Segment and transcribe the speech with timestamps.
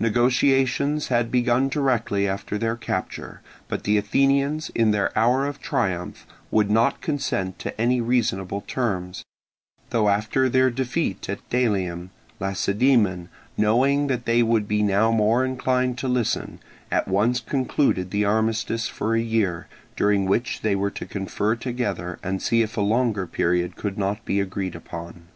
[0.00, 5.60] Negotiations had been begun directly after their capture, but the Athenians in their hour of
[5.60, 9.22] triumph would not consent to any reasonable terms;
[9.90, 12.10] though after their defeat at Delium,
[12.40, 16.58] Lacedaemon, knowing that they would be now more inclined to listen,
[16.90, 22.18] at once concluded the armistice for a year, during which they were to confer together
[22.24, 25.28] and see if a longer period could not be agreed upon.